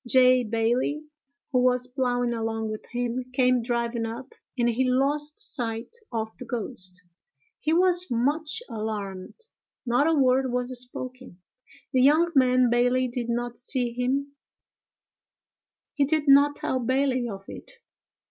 J. 0.07 0.43
Bailey 0.43 1.03
who 1.51 1.59
was 1.59 1.85
ploughing 1.85 2.33
along 2.33 2.71
with 2.71 2.87
him, 2.89 3.23
came 3.33 3.61
driving 3.61 4.03
up, 4.07 4.33
and 4.57 4.67
he 4.67 4.89
lost 4.89 5.39
sight 5.39 5.95
of 6.11 6.35
the 6.39 6.45
ghost. 6.45 7.03
He 7.59 7.71
was 7.71 8.07
much 8.09 8.63
alarmed: 8.67 9.35
not 9.85 10.07
a 10.07 10.15
word 10.15 10.51
was 10.51 10.75
spoken. 10.81 11.39
The 11.93 12.01
young 12.01 12.31
man 12.33 12.71
Bailey 12.71 13.09
did 13.09 13.29
not 13.29 13.59
see 13.59 13.93
him; 13.93 14.35
he 15.93 16.05
did 16.05 16.27
not 16.27 16.55
tell 16.55 16.79
Bailey 16.79 17.29
of 17.29 17.45
it. 17.47 17.69